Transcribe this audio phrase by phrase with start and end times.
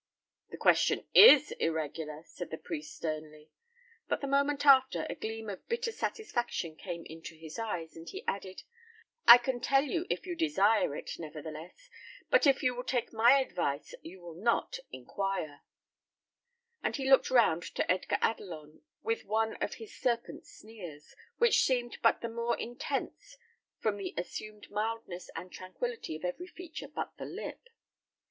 [0.49, 3.51] "The question is irregular," said the priest, sternly;
[4.07, 8.23] but the moment after, a gleam of bitter satisfaction came into his eyes, and he
[8.27, 8.63] added,
[9.27, 11.87] "I can tell you if you desire it, nevertheless;
[12.31, 15.61] but if you will take my advice you will not inquire;"
[16.81, 21.99] and he looked round to Edgar Adelon with one of his serpent sneers, which seemed
[22.01, 23.37] but the more intense
[23.77, 27.69] from the assumed mildness and tranquillity of every feature but the lip.